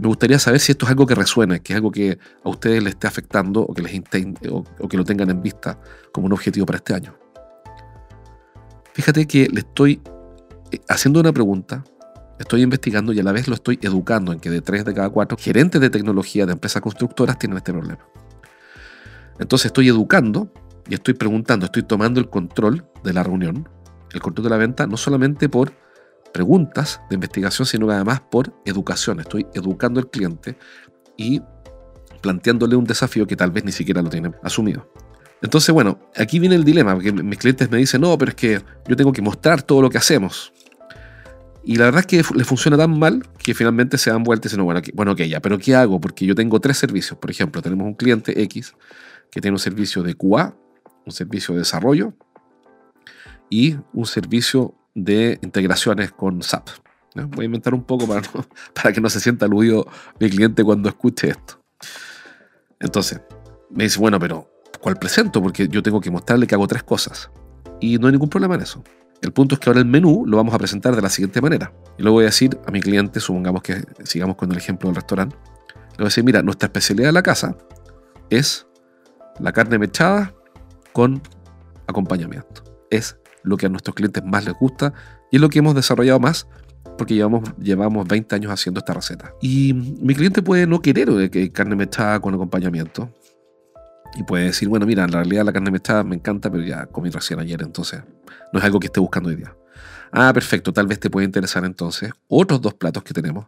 me 0.00 0.08
gustaría 0.08 0.38
saber 0.38 0.58
si 0.60 0.72
esto 0.72 0.86
es 0.86 0.90
algo 0.90 1.06
que 1.06 1.14
resuene, 1.14 1.60
que 1.60 1.74
es 1.74 1.76
algo 1.76 1.90
que 1.90 2.18
a 2.44 2.48
ustedes 2.48 2.82
les 2.82 2.94
esté 2.94 3.06
afectando 3.06 3.66
que, 3.74 3.82
les 3.82 4.00
o 4.50 4.88
que 4.88 4.96
lo 4.96 5.04
tengan 5.04 5.28
en 5.28 5.42
vista 5.42 5.78
como 6.12 6.26
un 6.26 6.32
objetivo 6.32 6.64
para 6.64 6.78
este 6.78 6.94
año. 6.94 7.14
Fíjate 8.94 9.26
que 9.26 9.48
le 9.48 9.60
estoy 9.60 10.00
haciendo 10.88 11.20
una 11.20 11.32
pregunta, 11.32 11.84
estoy 12.38 12.62
investigando 12.62 13.12
y 13.12 13.20
a 13.20 13.22
la 13.22 13.32
vez 13.32 13.48
lo 13.48 13.54
estoy 13.54 13.78
educando 13.82 14.32
en 14.32 14.40
que 14.40 14.50
de 14.50 14.60
tres 14.60 14.84
de 14.84 14.94
cada 14.94 15.10
cuatro 15.10 15.36
gerentes 15.38 15.80
de 15.80 15.90
tecnología 15.90 16.46
de 16.46 16.52
empresas 16.52 16.82
constructoras 16.82 17.38
tienen 17.38 17.58
este 17.58 17.72
problema. 17.72 18.06
Entonces 19.38 19.66
estoy 19.66 19.88
educando 19.88 20.52
y 20.88 20.94
estoy 20.94 21.14
preguntando, 21.14 21.66
estoy 21.66 21.82
tomando 21.82 22.20
el 22.20 22.28
control 22.28 22.84
de 23.04 23.12
la 23.12 23.22
reunión 23.22 23.68
el 24.12 24.20
control 24.20 24.44
de 24.44 24.50
la 24.50 24.56
venta 24.56 24.86
no 24.86 24.96
solamente 24.96 25.48
por 25.48 25.72
preguntas 26.32 27.00
de 27.10 27.14
investigación, 27.14 27.66
sino 27.66 27.90
además 27.90 28.20
por 28.20 28.54
educación. 28.64 29.20
Estoy 29.20 29.46
educando 29.54 30.00
al 30.00 30.08
cliente 30.08 30.56
y 31.16 31.40
planteándole 32.20 32.76
un 32.76 32.84
desafío 32.84 33.26
que 33.26 33.36
tal 33.36 33.50
vez 33.50 33.64
ni 33.64 33.72
siquiera 33.72 34.00
lo 34.00 34.08
tienen 34.08 34.34
asumido. 34.42 34.90
Entonces, 35.42 35.74
bueno, 35.74 35.98
aquí 36.16 36.38
viene 36.38 36.54
el 36.54 36.64
dilema, 36.64 36.94
porque 36.94 37.12
mis 37.12 37.38
clientes 37.38 37.68
me 37.68 37.78
dicen, 37.78 38.00
no, 38.00 38.16
pero 38.16 38.30
es 38.30 38.36
que 38.36 38.62
yo 38.86 38.96
tengo 38.96 39.12
que 39.12 39.22
mostrar 39.22 39.62
todo 39.62 39.82
lo 39.82 39.90
que 39.90 39.98
hacemos. 39.98 40.52
Y 41.64 41.76
la 41.76 41.84
verdad 41.86 42.00
es 42.00 42.06
que 42.06 42.34
le 42.34 42.44
funciona 42.44 42.76
tan 42.76 42.98
mal 42.98 43.22
que 43.38 43.54
finalmente 43.54 43.96
se 43.96 44.10
dan 44.10 44.24
vueltas 44.24 44.52
y 44.52 44.56
dicen, 44.56 44.64
bueno, 44.64 44.80
bueno, 44.94 45.12
ok, 45.12 45.20
ya, 45.22 45.40
pero 45.40 45.58
¿qué 45.58 45.76
hago? 45.76 46.00
Porque 46.00 46.26
yo 46.26 46.34
tengo 46.34 46.60
tres 46.60 46.78
servicios. 46.78 47.18
Por 47.18 47.30
ejemplo, 47.30 47.62
tenemos 47.62 47.86
un 47.86 47.94
cliente 47.94 48.42
X 48.42 48.74
que 49.30 49.40
tiene 49.40 49.54
un 49.54 49.60
servicio 49.60 50.02
de 50.02 50.14
QA, 50.14 50.56
un 51.06 51.12
servicio 51.12 51.54
de 51.54 51.60
desarrollo 51.60 52.14
y 53.48 53.76
un 53.92 54.06
servicio 54.06 54.74
de 54.94 55.38
integraciones 55.42 56.10
con 56.10 56.42
SAP. 56.42 56.68
Voy 57.14 57.44
a 57.44 57.46
inventar 57.46 57.74
un 57.74 57.84
poco 57.84 58.06
para, 58.06 58.22
para 58.74 58.92
que 58.92 59.00
no 59.00 59.08
se 59.08 59.20
sienta 59.20 59.46
aludido 59.46 59.86
mi 60.18 60.30
cliente 60.30 60.64
cuando 60.64 60.88
escuche 60.88 61.28
esto. 61.28 61.60
Entonces, 62.80 63.20
me 63.70 63.84
dice, 63.84 64.00
bueno, 64.00 64.18
pero 64.18 64.50
¿cuál 64.80 64.96
presento? 64.96 65.40
Porque 65.40 65.68
yo 65.68 65.82
tengo 65.82 66.00
que 66.00 66.10
mostrarle 66.10 66.46
que 66.46 66.54
hago 66.54 66.66
tres 66.66 66.82
cosas. 66.82 67.30
Y 67.80 67.98
no 67.98 68.06
hay 68.06 68.12
ningún 68.12 68.28
problema 68.28 68.56
en 68.56 68.62
eso. 68.62 68.82
El 69.22 69.32
punto 69.32 69.54
es 69.54 69.60
que 69.60 69.70
ahora 69.70 69.80
el 69.80 69.86
menú 69.86 70.24
lo 70.26 70.36
vamos 70.36 70.52
a 70.52 70.58
presentar 70.58 70.94
de 70.94 71.00
la 71.00 71.08
siguiente 71.08 71.40
manera. 71.40 71.72
Y 71.96 72.02
luego 72.02 72.16
voy 72.16 72.24
a 72.24 72.26
decir 72.26 72.58
a 72.66 72.70
mi 72.72 72.80
cliente, 72.80 73.20
supongamos 73.20 73.62
que 73.62 73.82
sigamos 74.04 74.36
con 74.36 74.50
el 74.50 74.58
ejemplo 74.58 74.88
del 74.88 74.96
restaurante, 74.96 75.36
le 75.92 75.98
voy 75.98 76.04
a 76.04 76.08
decir, 76.08 76.24
mira, 76.24 76.42
nuestra 76.42 76.66
especialidad 76.66 77.08
de 77.08 77.12
la 77.12 77.22
casa 77.22 77.56
es 78.30 78.66
la 79.38 79.52
carne 79.52 79.78
mechada 79.78 80.34
con 80.92 81.22
acompañamiento. 81.86 82.64
Es 82.90 83.16
lo 83.44 83.56
que 83.56 83.66
a 83.66 83.68
nuestros 83.68 83.94
clientes 83.94 84.24
más 84.24 84.44
les 84.44 84.54
gusta 84.54 84.92
y 85.30 85.36
es 85.36 85.42
lo 85.42 85.48
que 85.48 85.60
hemos 85.60 85.74
desarrollado 85.74 86.18
más 86.18 86.48
porque 86.98 87.14
llevamos, 87.14 87.42
llevamos 87.58 88.06
20 88.06 88.34
años 88.34 88.52
haciendo 88.52 88.80
esta 88.80 88.94
receta. 88.94 89.32
Y 89.40 89.72
mi 89.74 90.14
cliente 90.14 90.42
puede 90.42 90.66
no 90.66 90.80
querer 90.80 91.08
eh, 91.10 91.52
carne 91.52 91.76
mechada 91.76 92.20
con 92.20 92.34
acompañamiento. 92.34 93.10
Y 94.14 94.22
puede 94.24 94.44
decir, 94.44 94.68
bueno, 94.68 94.86
mira, 94.86 95.04
en 95.04 95.12
realidad 95.12 95.44
la 95.44 95.52
carne 95.52 95.70
mechada 95.70 96.04
me 96.04 96.16
encanta, 96.16 96.50
pero 96.50 96.62
ya 96.62 96.86
comí 96.86 97.10
recién 97.10 97.40
ayer, 97.40 97.62
entonces 97.62 98.02
no 98.52 98.58
es 98.58 98.64
algo 98.64 98.78
que 98.78 98.86
esté 98.86 99.00
buscando 99.00 99.30
hoy 99.30 99.36
día. 99.36 99.56
Ah, 100.12 100.32
perfecto, 100.34 100.72
tal 100.72 100.86
vez 100.86 101.00
te 101.00 101.08
puede 101.08 101.24
interesar 101.24 101.64
entonces 101.64 102.12
otros 102.28 102.60
dos 102.60 102.74
platos 102.74 103.02
que 103.02 103.14
tenemos 103.14 103.46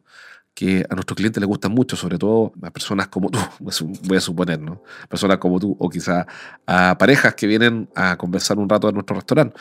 que 0.55 0.87
a 0.89 0.95
nuestros 0.95 1.17
clientes 1.17 1.41
les 1.41 1.49
gustan 1.49 1.73
mucho, 1.73 1.97
sobre 1.97 2.17
todo 2.17 2.53
a 2.63 2.71
personas 2.71 3.09
como 3.09 3.29
tú, 3.29 3.39
voy 4.05 4.17
a 4.17 4.21
suponer, 4.21 4.61
¿no? 4.61 4.83
Personas 5.09 5.39
como 5.39 5.59
tú, 5.59 5.77
o 5.79 5.91
quizá 5.91 6.27
a 6.67 6.97
parejas 6.97 7.35
que 7.35 7.47
vienen 7.47 7.91
a 7.95 8.17
conversar 8.17 8.59
un 8.59 8.69
rato 8.69 8.89
en 8.89 8.95
nuestro 8.95 9.17
restaurante. 9.17 9.57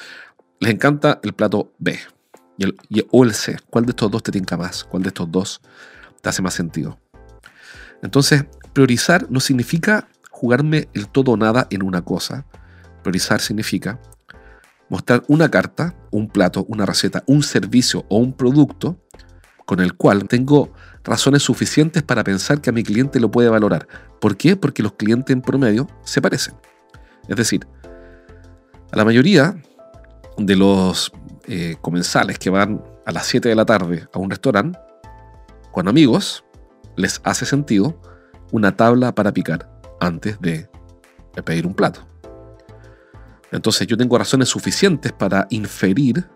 Les 0.60 0.72
encanta 0.72 1.20
el 1.24 1.34
plato 1.34 1.74
B 1.80 2.00
y 2.58 2.64
el, 2.64 2.78
o 3.12 3.24
el 3.24 3.34
C. 3.34 3.58
¿Cuál 3.70 3.86
de 3.86 3.92
estos 3.92 4.12
dos 4.12 4.22
te 4.22 4.32
tinca 4.32 4.56
más? 4.56 4.84
¿Cuál 4.84 5.04
de 5.04 5.10
estos 5.10 5.30
dos 5.32 5.62
te 6.22 6.30
hace 6.30 6.42
más 6.44 6.54
sentido? 6.54 7.00
Entonces, 8.04 8.46
priorizar 8.72 9.30
no 9.32 9.40
significa 9.40 10.08
jugarme 10.44 10.90
el 10.94 11.08
todo 11.08 11.32
o 11.32 11.38
nada 11.38 11.68
en 11.70 11.84
una 11.84 12.02
cosa. 12.02 12.46
Priorizar 13.02 13.40
significa 13.40 14.02
mostrar 14.90 15.24
una 15.30 15.50
carta, 15.50 15.96
un 16.12 16.28
plato, 16.28 16.66
una 16.68 16.86
receta, 16.86 17.24
un 17.28 17.44
servicio 17.44 18.06
o 18.10 18.18
un 18.18 18.34
producto 18.34 19.00
con 19.66 19.80
el 19.80 19.94
cual 19.94 20.28
tengo 20.28 20.74
razones 21.06 21.44
suficientes 21.44 22.04
para 22.04 22.26
pensar 22.26 22.60
que 22.60 22.72
a 22.72 22.74
mi 22.74 22.84
cliente 22.84 23.22
lo 23.22 23.32
puede 23.32 23.48
valorar. 23.48 23.88
¿Por 24.20 24.36
qué? 24.36 24.58
Porque 24.58 24.84
los 24.84 24.92
clientes 24.96 25.34
en 25.34 25.42
promedio 25.42 25.88
se 26.04 26.22
parecen. 26.22 26.56
Es 27.30 27.38
decir, 27.38 27.66
a 28.92 28.98
la 28.98 29.06
mayoría 29.06 29.56
de 30.38 30.58
los 30.58 31.14
eh, 31.48 31.78
comensales 31.80 32.38
que 32.38 32.50
van 32.50 32.84
a 33.06 33.14
las 33.14 33.28
7 33.28 33.48
de 33.48 33.56
la 33.56 33.64
tarde 33.64 34.10
a 34.12 34.20
un 34.20 34.30
restaurante, 34.30 34.78
con 35.72 35.88
amigos, 35.88 36.44
les 36.98 37.22
hace 37.24 37.46
sentido 37.46 37.98
una 38.52 38.76
tabla 38.76 39.16
para 39.16 39.32
picar 39.32 39.73
antes 40.04 40.40
de 40.42 40.70
pedir 41.46 41.66
un 41.66 41.74
plato. 41.74 42.06
Entonces 43.52 43.88
yo 43.88 43.98
tengo 43.98 44.18
razones 44.18 44.50
suficientes 44.50 45.12
para 45.12 45.48
inferir 45.50 46.28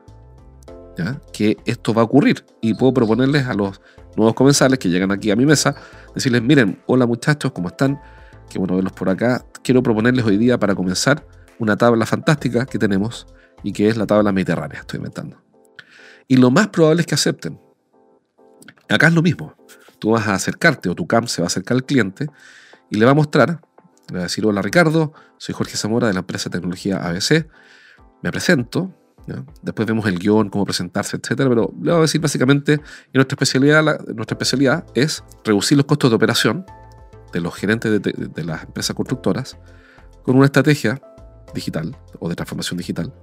que 1.32 1.58
esto 1.66 1.94
va 1.94 2.02
a 2.02 2.06
ocurrir 2.06 2.44
y 2.60 2.74
puedo 2.74 2.94
proponerles 2.94 3.46
a 3.46 3.54
los 3.54 3.82
nuevos 4.16 4.34
comensales 4.34 4.80
que 4.80 4.90
llegan 4.90 5.12
aquí 5.12 5.30
a 5.30 5.36
mi 5.36 5.46
mesa, 5.46 5.76
decirles, 6.16 6.42
miren, 6.42 6.82
hola 6.88 7.06
muchachos, 7.06 7.52
¿cómo 7.52 7.68
están? 7.68 8.00
Qué 8.50 8.58
bueno 8.58 8.76
verlos 8.76 8.94
por 8.94 9.10
acá. 9.10 9.46
Quiero 9.62 9.84
proponerles 9.84 10.26
hoy 10.26 10.38
día 10.38 10.58
para 10.58 10.74
comenzar 10.74 11.24
una 11.60 11.76
tabla 11.76 12.06
fantástica 12.06 12.66
que 12.66 12.80
tenemos 12.80 13.28
y 13.64 13.74
que 13.74 13.90
es 13.90 13.98
la 13.98 14.08
tabla 14.08 14.32
mediterránea, 14.32 14.80
estoy 14.80 14.98
inventando. 14.98 15.42
Y 16.28 16.38
lo 16.38 16.50
más 16.50 16.70
probable 16.70 17.02
es 17.02 17.08
que 17.08 17.16
acepten. 17.16 17.60
Acá 18.90 19.08
es 19.08 19.14
lo 19.14 19.22
mismo. 19.22 19.54
Tú 20.00 20.12
vas 20.12 20.28
a 20.28 20.34
acercarte 20.34 20.90
o 20.90 20.96
tu 20.96 21.06
CAM 21.06 21.28
se 21.28 21.42
va 21.42 21.46
a 21.46 21.48
acercar 21.48 21.76
al 21.76 21.84
cliente 21.84 22.28
y 22.90 22.98
le 22.98 23.06
va 23.06 23.12
a 23.12 23.16
mostrar, 23.16 23.62
le 24.10 24.16
va 24.16 24.20
a 24.22 24.24
decir, 24.24 24.46
hola 24.46 24.62
Ricardo, 24.62 25.14
soy 25.38 25.54
Jorge 25.54 25.78
Zamora 25.78 26.08
de 26.08 26.14
la 26.14 26.20
empresa 26.20 26.50
de 26.50 26.58
tecnología 26.58 26.98
ABC, 26.98 27.48
me 28.22 28.32
presento, 28.32 28.94
Después 29.62 29.88
vemos 29.88 30.06
el 30.06 30.20
guion, 30.20 30.50
cómo 30.50 30.64
presentarse, 30.64 31.18
etcétera, 31.18 31.50
pero 31.50 31.74
le 31.82 31.92
voy 31.92 32.00
a 32.00 32.02
decir 32.02 32.22
básicamente 32.22 32.78
que 32.78 32.84
nuestra 33.14 33.36
especialidad, 33.36 33.84
nuestra 34.16 34.36
especialidad 34.36 34.86
es 34.96 35.24
reducir 35.44 35.78
los 35.78 35.86
costos 35.86 36.12
de 36.12 36.16
operación 36.16 36.66
de 37.34 37.42
los 37.42 37.54
gerentes 37.56 38.02
de, 38.02 38.44
las 38.44 38.64
empresas 38.64 38.96
constructoras 38.96 39.58
con 40.24 40.38
una 40.38 40.46
estrategia 40.46 41.02
digital 41.54 41.96
o 42.20 42.30
de 42.30 42.36
transformación 42.36 42.78
digital. 42.78 43.14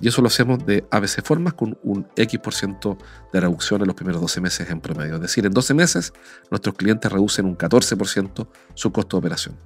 Y 0.00 0.08
eso 0.08 0.20
lo 0.20 0.28
hacemos 0.28 0.64
de 0.66 0.86
ABC 0.90 1.22
Formas 1.22 1.54
con 1.54 1.78
un 1.82 2.06
X% 2.16 2.98
de 3.32 3.40
reducción 3.40 3.80
en 3.80 3.86
los 3.86 3.96
primeros 3.96 4.20
12 4.20 4.40
meses 4.40 4.70
en 4.70 4.80
promedio. 4.80 5.14
Es 5.14 5.20
decir, 5.20 5.46
en 5.46 5.52
12 5.52 5.74
meses 5.74 6.12
nuestros 6.50 6.74
clientes 6.74 7.10
reducen 7.10 7.46
un 7.46 7.56
14% 7.56 8.48
su 8.74 8.92
costo 8.92 9.16
de 9.16 9.18
operación. 9.18 9.56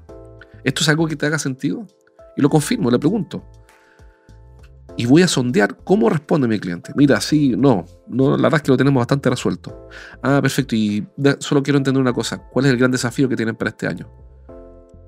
¿Esto 0.64 0.82
es 0.82 0.88
algo 0.88 1.06
que 1.06 1.16
te 1.16 1.26
haga 1.26 1.38
sentido? 1.38 1.86
Y 2.36 2.42
lo 2.42 2.48
confirmo, 2.48 2.90
le 2.90 2.98
pregunto 2.98 3.44
y 4.98 5.06
voy 5.06 5.22
a 5.22 5.28
sondear 5.28 5.76
cómo 5.84 6.10
responde 6.10 6.48
mi 6.48 6.58
cliente. 6.58 6.92
Mira, 6.96 7.20
sí, 7.20 7.54
no, 7.56 7.84
no, 8.08 8.30
la 8.36 8.42
verdad 8.42 8.56
es 8.56 8.62
que 8.62 8.72
lo 8.72 8.76
tenemos 8.76 9.00
bastante 9.00 9.30
resuelto. 9.30 9.88
Ah, 10.24 10.40
perfecto, 10.42 10.74
y 10.74 11.06
solo 11.38 11.62
quiero 11.62 11.78
entender 11.78 12.00
una 12.00 12.12
cosa, 12.12 12.38
¿cuál 12.50 12.66
es 12.66 12.72
el 12.72 12.78
gran 12.78 12.90
desafío 12.90 13.28
que 13.28 13.36
tienen 13.36 13.54
para 13.54 13.70
este 13.70 13.86
año? 13.86 14.10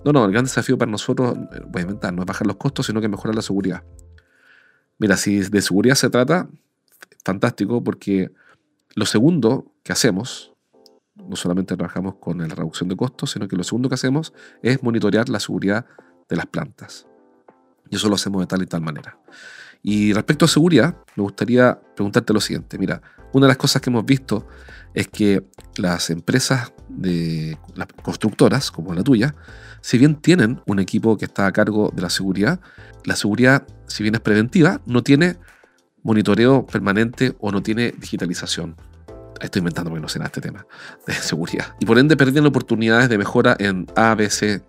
No, 0.05 0.13
no, 0.13 0.25
el 0.25 0.31
gran 0.31 0.45
desafío 0.45 0.79
para 0.79 0.93
nosotros, 0.93 1.37
voy 1.67 1.81
a 1.81 1.83
inventar, 1.83 2.15
no 2.15 2.23
es 2.23 2.27
bajar 2.27 2.47
los 2.47 2.55
costos, 2.55 2.87
sino 2.87 3.01
que 3.01 3.09
mejorar 3.09 3.35
la 3.35 3.43
seguridad. 3.43 3.83
Mira, 5.01 5.17
si 5.17 5.41
de 5.41 5.63
seguridad 5.63 5.95
se 5.95 6.11
trata, 6.11 6.47
fantástico, 7.25 7.83
porque 7.83 8.31
lo 8.95 9.07
segundo 9.07 9.73
que 9.83 9.95
hacemos, 9.95 10.53
no 11.15 11.37
solamente 11.37 11.75
trabajamos 11.75 12.17
con 12.17 12.37
la 12.39 12.55
reducción 12.55 12.91
de 12.91 12.97
costos, 12.97 13.31
sino 13.31 13.49
que 13.49 13.57
lo 13.57 13.65
segundo 13.65 13.89
que 13.89 13.95
hacemos 13.95 14.35
es 14.63 14.83
monitorear 14.83 15.31
la 15.31 15.41
seguridad 15.41 15.87
de 16.29 16.37
las 16.37 16.45
plantas. 16.45 17.07
Y 17.89 17.97
eso 17.97 18.11
lo 18.11 18.17
hacemos 18.17 18.43
de 18.43 18.47
tal 18.47 18.63
y 18.63 18.67
tal 18.67 18.83
manera. 18.83 19.19
Y 19.83 20.13
respecto 20.13 20.45
a 20.45 20.49
seguridad, 20.49 20.97
me 21.17 21.23
gustaría 21.23 21.81
preguntarte 21.95 22.33
lo 22.33 22.41
siguiente. 22.41 22.79
Mira, 22.79 23.01
una 23.33 23.47
de 23.47 23.49
las 23.49 23.57
cosas 23.57 23.81
que 23.81 23.91
hemos 23.91 24.05
visto 24.05 24.47
es 24.95 25.09
que 25.09 25.45
las 25.77 26.11
empresas 26.11 26.73
de 26.89 27.57
las 27.75 27.87
constructoras, 28.03 28.71
como 28.71 28.93
la 28.95 29.03
tuya, 29.03 29.35
si 29.81 29.99
bien 29.99 30.17
tienen 30.17 30.61
un 30.67 30.81
equipo 30.81 31.17
que 31.17 31.25
está 31.25 31.47
a 31.47 31.53
cargo 31.53 31.91
de 31.95 32.03
la 32.03 32.11
seguridad, 32.11 32.61
la 33.05 33.17
seguridad, 33.17 33.67
si 33.87 34.03
bien 34.03 34.15
es 34.15 34.21
preventiva, 34.21 34.81
no 34.85 35.03
tiene 35.03 35.37
monitoreo 36.03 36.67
permanente 36.67 37.37
o 37.41 37.51
no 37.51 37.63
tiene 37.63 37.93
digitalización. 37.93 38.77
Estoy 39.41 39.61
inventando 39.61 39.91
porque 39.91 40.03
no 40.03 40.09
sé 40.09 40.19
nada 40.19 40.27
este 40.27 40.43
tema 40.43 40.67
de 41.07 41.15
seguridad. 41.15 41.75
Y 41.79 41.87
por 41.87 41.99
ende 41.99 42.17
pierden 42.17 42.45
oportunidades 42.47 43.09
de 43.09 43.17
mejora 43.17 43.57
en 43.59 43.87
ABC 43.97 44.63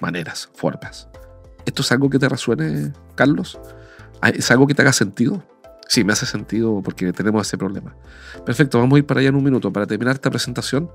maneras, 0.00 0.48
formas. 0.54 1.08
¿Esto 1.64 1.82
es 1.82 1.92
algo 1.92 2.10
que 2.10 2.18
te 2.18 2.28
resuene, 2.28 2.92
Carlos? 3.14 3.58
¿Es 4.22 4.50
algo 4.50 4.66
que 4.66 4.74
te 4.74 4.82
haga 4.82 4.92
sentido? 4.92 5.42
Sí, 5.88 6.02
me 6.02 6.12
hace 6.12 6.26
sentido 6.26 6.80
porque 6.82 7.12
tenemos 7.12 7.46
ese 7.46 7.56
problema. 7.56 7.94
Perfecto, 8.44 8.78
vamos 8.78 8.96
a 8.96 8.98
ir 8.98 9.06
para 9.06 9.20
allá 9.20 9.28
en 9.28 9.36
un 9.36 9.44
minuto. 9.44 9.72
Para 9.72 9.86
terminar 9.86 10.16
esta 10.16 10.30
presentación, 10.30 10.90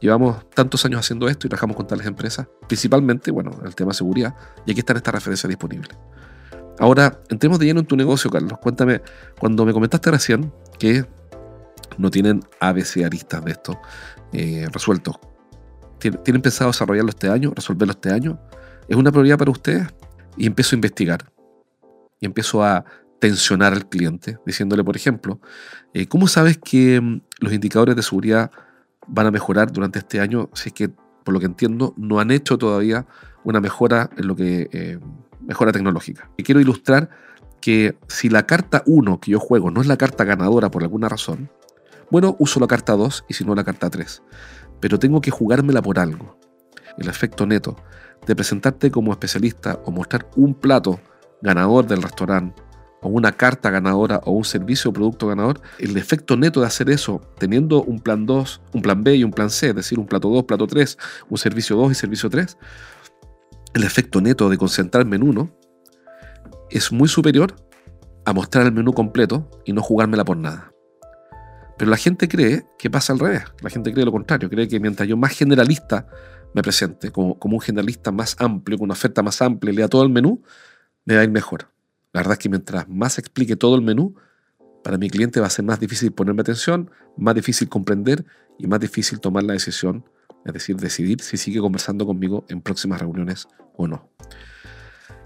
llevamos 0.00 0.48
tantos 0.50 0.84
años 0.84 1.00
haciendo 1.00 1.28
esto 1.28 1.46
y 1.46 1.50
trabajamos 1.50 1.76
con 1.76 1.86
tales 1.86 2.06
empresas, 2.06 2.46
principalmente, 2.66 3.30
bueno, 3.30 3.52
el 3.64 3.74
tema 3.74 3.92
de 3.92 3.94
seguridad, 3.94 4.34
y 4.66 4.72
aquí 4.72 4.80
están 4.80 4.96
estas 4.98 5.14
referencias 5.14 5.48
disponibles. 5.48 5.96
Ahora, 6.78 7.20
entremos 7.30 7.58
de 7.58 7.66
lleno 7.66 7.80
en 7.80 7.86
tu 7.86 7.96
negocio, 7.96 8.30
Carlos. 8.30 8.58
Cuéntame, 8.60 9.00
cuando 9.38 9.64
me 9.64 9.72
comentaste 9.72 10.10
recién 10.10 10.52
que 10.78 11.06
no 11.96 12.10
tienen 12.10 12.44
ABC 12.60 13.04
aristas 13.04 13.44
de 13.44 13.52
esto 13.52 13.80
eh, 14.32 14.66
resueltos, 14.72 15.16
¿tienen 15.98 16.42
pensado 16.42 16.70
desarrollarlo 16.70 17.10
este 17.10 17.30
año, 17.30 17.52
resolverlo 17.54 17.92
este 17.92 18.10
año? 18.10 18.38
¿Es 18.88 18.96
una 18.96 19.10
prioridad 19.10 19.38
para 19.38 19.52
ustedes? 19.52 19.86
Y 20.36 20.46
empiezo 20.46 20.74
a 20.74 20.76
investigar 20.76 21.33
y 22.24 22.26
empiezo 22.26 22.64
a 22.64 22.86
tensionar 23.18 23.74
al 23.74 23.86
cliente, 23.86 24.38
diciéndole, 24.46 24.82
por 24.82 24.96
ejemplo, 24.96 25.40
eh, 25.92 26.06
¿cómo 26.06 26.26
sabes 26.26 26.56
que 26.56 26.98
mm, 26.98 27.20
los 27.40 27.52
indicadores 27.52 27.96
de 27.96 28.02
seguridad 28.02 28.50
van 29.06 29.26
a 29.26 29.30
mejorar 29.30 29.70
durante 29.70 29.98
este 29.98 30.20
año 30.20 30.48
si 30.54 30.70
es 30.70 30.72
que, 30.72 30.88
por 30.88 31.34
lo 31.34 31.38
que 31.38 31.44
entiendo, 31.44 31.92
no 31.98 32.20
han 32.20 32.30
hecho 32.30 32.56
todavía 32.56 33.06
una 33.44 33.60
mejora 33.60 34.08
en 34.16 34.26
lo 34.26 34.34
que 34.34 34.70
eh, 34.72 34.98
mejora 35.42 35.70
tecnológica? 35.70 36.30
Y 36.38 36.44
quiero 36.44 36.62
ilustrar 36.62 37.10
que 37.60 37.98
si 38.08 38.30
la 38.30 38.46
carta 38.46 38.82
1 38.86 39.20
que 39.20 39.32
yo 39.32 39.38
juego 39.38 39.70
no 39.70 39.82
es 39.82 39.86
la 39.86 39.98
carta 39.98 40.24
ganadora 40.24 40.70
por 40.70 40.82
alguna 40.82 41.10
razón, 41.10 41.50
bueno, 42.10 42.36
uso 42.38 42.58
la 42.58 42.66
carta 42.66 42.94
2 42.94 43.26
y 43.28 43.34
si 43.34 43.44
no 43.44 43.54
la 43.54 43.64
carta 43.64 43.90
3. 43.90 44.22
Pero 44.80 44.98
tengo 44.98 45.20
que 45.20 45.30
jugármela 45.30 45.82
por 45.82 45.98
algo. 45.98 46.38
El 46.96 47.06
efecto 47.06 47.44
neto 47.46 47.76
de 48.26 48.34
presentarte 48.34 48.90
como 48.90 49.12
especialista 49.12 49.78
o 49.84 49.90
mostrar 49.90 50.26
un 50.36 50.54
plato 50.54 51.00
ganador 51.44 51.86
del 51.86 52.02
restaurante 52.02 52.60
o 53.02 53.08
una 53.08 53.32
carta 53.32 53.70
ganadora 53.70 54.20
o 54.24 54.32
un 54.32 54.44
servicio 54.44 54.90
o 54.90 54.94
producto 54.94 55.26
ganador, 55.26 55.60
el 55.78 55.96
efecto 55.98 56.36
neto 56.36 56.60
de 56.60 56.66
hacer 56.66 56.88
eso, 56.88 57.20
teniendo 57.38 57.82
un 57.82 58.00
plan 58.00 58.24
2, 58.24 58.62
un 58.72 58.82
plan 58.82 59.04
B 59.04 59.16
y 59.16 59.24
un 59.24 59.30
plan 59.30 59.50
C, 59.50 59.68
es 59.68 59.74
decir, 59.74 59.98
un 59.98 60.06
plato 60.06 60.30
2, 60.30 60.44
plato 60.44 60.66
3, 60.66 60.96
un 61.28 61.38
servicio 61.38 61.76
2 61.76 61.92
y 61.92 61.94
servicio 61.94 62.30
3, 62.30 62.56
el 63.74 63.82
efecto 63.82 64.22
neto 64.22 64.48
de 64.48 64.56
concentrarme 64.56 65.16
en 65.16 65.22
uno 65.22 65.54
es 66.70 66.90
muy 66.92 67.08
superior 67.08 67.54
a 68.24 68.32
mostrar 68.32 68.64
el 68.64 68.72
menú 68.72 68.94
completo 68.94 69.50
y 69.66 69.74
no 69.74 69.82
jugármela 69.82 70.24
por 70.24 70.38
nada. 70.38 70.72
Pero 71.76 71.90
la 71.90 71.96
gente 71.98 72.26
cree 72.26 72.64
que 72.78 72.88
pasa 72.88 73.12
al 73.12 73.18
revés. 73.18 73.42
La 73.60 73.68
gente 73.68 73.92
cree 73.92 74.04
lo 74.04 74.12
contrario. 74.12 74.48
Cree 74.48 74.68
que 74.68 74.78
mientras 74.78 75.08
yo 75.08 75.16
más 75.16 75.32
generalista 75.32 76.06
me 76.54 76.62
presente, 76.62 77.10
como, 77.10 77.38
como 77.38 77.56
un 77.56 77.60
generalista 77.60 78.12
más 78.12 78.36
amplio, 78.38 78.78
con 78.78 78.84
una 78.84 78.92
oferta 78.92 79.22
más 79.22 79.42
amplia, 79.42 79.72
lea 79.72 79.88
todo 79.88 80.04
el 80.04 80.10
menú, 80.10 80.40
me 81.04 81.14
va 81.14 81.20
a 81.20 81.24
ir 81.24 81.30
mejor. 81.30 81.68
La 82.12 82.20
verdad 82.20 82.34
es 82.34 82.38
que 82.38 82.48
mientras 82.48 82.88
más 82.88 83.18
explique 83.18 83.56
todo 83.56 83.76
el 83.76 83.82
menú, 83.82 84.14
para 84.82 84.98
mi 84.98 85.08
cliente 85.10 85.40
va 85.40 85.46
a 85.46 85.50
ser 85.50 85.64
más 85.64 85.80
difícil 85.80 86.12
ponerme 86.12 86.42
atención, 86.42 86.90
más 87.16 87.34
difícil 87.34 87.68
comprender 87.68 88.24
y 88.58 88.66
más 88.66 88.80
difícil 88.80 89.18
tomar 89.20 89.42
la 89.42 89.54
decisión, 89.54 90.04
es 90.44 90.52
decir, 90.52 90.76
decidir 90.76 91.20
si 91.22 91.36
sigue 91.36 91.58
conversando 91.60 92.06
conmigo 92.06 92.44
en 92.48 92.60
próximas 92.60 93.00
reuniones 93.00 93.48
o 93.76 93.88
no. 93.88 94.08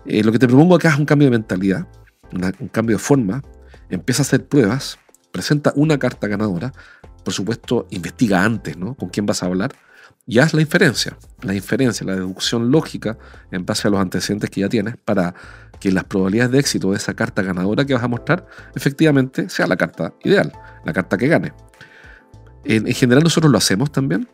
Eh, 0.06 0.22
lo 0.22 0.32
que 0.32 0.38
te 0.38 0.46
propongo 0.46 0.76
acá 0.76 0.90
es 0.90 0.98
un 0.98 1.04
cambio 1.04 1.26
de 1.26 1.32
mentalidad, 1.32 1.86
un 2.32 2.68
cambio 2.68 2.96
de 2.96 3.02
forma. 3.02 3.42
Empieza 3.90 4.22
a 4.22 4.24
hacer 4.24 4.46
pruebas, 4.46 4.98
presenta 5.32 5.72
una 5.76 5.98
carta 5.98 6.28
ganadora, 6.28 6.72
por 7.24 7.34
supuesto, 7.34 7.86
investiga 7.90 8.44
antes, 8.44 8.76
¿no? 8.76 8.94
Con 8.94 9.08
quién 9.10 9.26
vas 9.26 9.42
a 9.42 9.46
hablar 9.46 9.74
y 10.26 10.38
haz 10.38 10.52
la 10.52 10.60
inferencia, 10.60 11.16
la 11.42 11.54
inferencia, 11.54 12.06
la 12.06 12.14
deducción 12.14 12.70
lógica 12.70 13.18
en 13.50 13.64
base 13.64 13.88
a 13.88 13.90
los 13.90 13.98
antecedentes 13.98 14.50
que 14.50 14.60
ya 14.60 14.68
tienes 14.68 14.96
para 14.98 15.34
que 15.80 15.92
las 15.92 16.04
probabilidades 16.04 16.52
de 16.52 16.58
éxito 16.58 16.90
de 16.90 16.96
esa 16.96 17.14
carta 17.14 17.42
ganadora 17.42 17.84
que 17.84 17.94
vas 17.94 18.02
a 18.02 18.08
mostrar 18.08 18.46
efectivamente 18.74 19.48
sea 19.48 19.66
la 19.66 19.76
carta 19.76 20.14
ideal, 20.24 20.52
la 20.84 20.92
carta 20.92 21.16
que 21.16 21.28
gane. 21.28 21.52
En, 22.64 22.86
general 22.86 23.22
nosotros 23.22 23.50
lo 23.50 23.58
hacemos 23.58 23.92
también, 23.92 24.28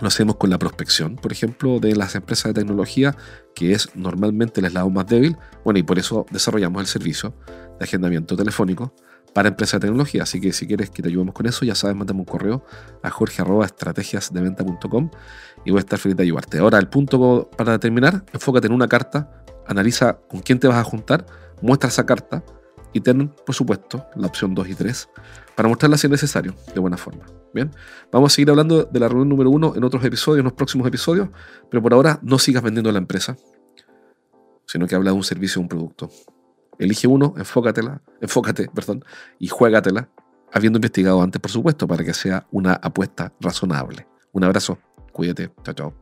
lo 0.00 0.08
hacemos 0.08 0.36
con 0.36 0.50
la 0.50 0.58
prospección, 0.58 1.16
por 1.16 1.32
ejemplo, 1.32 1.78
de 1.78 1.94
las 1.94 2.14
empresas 2.14 2.46
de 2.46 2.60
tecnología, 2.60 3.16
que 3.54 3.72
es 3.72 3.90
normalmente 3.94 4.60
el 4.60 4.66
eslabón 4.66 4.94
más 4.94 5.06
débil, 5.06 5.36
bueno, 5.64 5.78
y 5.78 5.82
por 5.82 5.98
eso 5.98 6.26
desarrollamos 6.30 6.80
el 6.80 6.86
servicio 6.86 7.34
de 7.78 7.84
agendamiento 7.84 8.36
telefónico 8.36 8.94
para 9.32 9.48
empresas 9.48 9.80
de 9.80 9.86
tecnología. 9.86 10.24
Así 10.24 10.40
que 10.40 10.52
si 10.52 10.66
quieres 10.66 10.90
que 10.90 11.02
te 11.02 11.08
ayudemos 11.08 11.34
con 11.34 11.46
eso, 11.46 11.64
ya 11.64 11.74
sabes, 11.74 11.96
mándame 11.96 12.20
un 12.20 12.26
correo 12.26 12.64
a 13.02 13.10
jorge.estrategiasdeventa.com 13.10 15.10
y 15.64 15.70
voy 15.70 15.78
a 15.78 15.80
estar 15.80 15.98
feliz 15.98 16.16
de 16.16 16.24
ayudarte. 16.24 16.58
Ahora, 16.58 16.78
el 16.78 16.88
punto 16.88 17.48
para 17.56 17.78
terminar, 17.78 18.24
enfócate 18.32 18.66
en 18.66 18.72
una 18.72 18.88
carta 18.88 19.44
analiza 19.66 20.18
con 20.28 20.40
quién 20.40 20.58
te 20.58 20.68
vas 20.68 20.78
a 20.78 20.84
juntar, 20.84 21.26
muestra 21.60 21.88
esa 21.88 22.06
carta 22.06 22.42
y 22.92 23.00
ten, 23.00 23.28
por 23.28 23.54
supuesto, 23.54 24.06
la 24.16 24.26
opción 24.26 24.54
2 24.54 24.68
y 24.68 24.74
3 24.74 25.08
para 25.54 25.68
mostrarla 25.68 25.96
si 25.96 26.06
es 26.06 26.10
necesario, 26.10 26.54
de 26.74 26.80
buena 26.80 26.96
forma. 26.96 27.24
Bien, 27.54 27.70
vamos 28.10 28.32
a 28.32 28.34
seguir 28.34 28.50
hablando 28.50 28.84
de 28.84 29.00
la 29.00 29.08
reunión 29.08 29.28
número 29.28 29.50
1 29.50 29.74
en 29.76 29.84
otros 29.84 30.04
episodios, 30.04 30.38
en 30.38 30.44
los 30.44 30.54
próximos 30.54 30.86
episodios, 30.86 31.28
pero 31.70 31.82
por 31.82 31.92
ahora 31.92 32.18
no 32.22 32.38
sigas 32.38 32.62
vendiendo 32.62 32.90
la 32.92 32.98
empresa, 32.98 33.36
sino 34.66 34.86
que 34.86 34.94
habla 34.94 35.10
de 35.10 35.16
un 35.16 35.24
servicio 35.24 35.60
o 35.60 35.62
un 35.62 35.68
producto. 35.68 36.10
Elige 36.78 37.06
uno, 37.06 37.34
enfócatela, 37.36 38.02
enfócate, 38.20 38.68
perdón, 38.74 39.04
y 39.38 39.48
juégatela, 39.48 40.08
habiendo 40.52 40.78
investigado 40.78 41.22
antes, 41.22 41.40
por 41.40 41.50
supuesto, 41.50 41.86
para 41.86 42.04
que 42.04 42.14
sea 42.14 42.46
una 42.50 42.74
apuesta 42.74 43.32
razonable. 43.40 44.06
Un 44.32 44.44
abrazo, 44.44 44.78
cuídate, 45.12 45.52
chao, 45.62 45.74
chao. 45.74 46.01